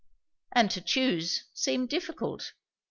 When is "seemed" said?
1.53-1.89